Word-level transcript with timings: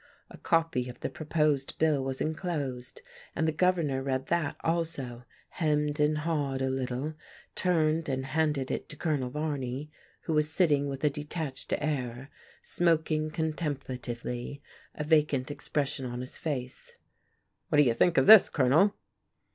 A 0.31 0.37
copy 0.39 0.89
of 0.89 1.01
the 1.01 1.11
proposed 1.11 1.77
bill 1.77 2.03
was 2.03 2.21
enclosed, 2.21 3.03
and 3.35 3.47
the 3.47 3.51
Governor 3.51 4.01
read 4.01 4.25
that 4.29 4.55
also, 4.63 5.25
hemmed 5.49 5.99
and 5.99 6.17
hawed 6.17 6.59
a 6.59 6.71
little, 6.71 7.13
turned 7.53 8.09
and 8.09 8.25
handed 8.25 8.71
it 8.71 8.89
to 8.89 8.95
Colonel 8.95 9.29
Varney, 9.29 9.91
who 10.21 10.33
was 10.33 10.51
sitting 10.51 10.87
with 10.87 11.03
a 11.03 11.11
detached 11.11 11.71
air, 11.77 12.31
smoking 12.63 13.29
contemplatively, 13.29 14.63
a 14.95 15.03
vacant 15.03 15.51
expression 15.51 16.07
on 16.07 16.21
his 16.21 16.35
face. 16.35 16.93
"What 17.69 17.77
do 17.77 17.83
you 17.83 17.93
think 17.93 18.17
of 18.17 18.25
this, 18.25 18.49
Colonel?" 18.49 18.95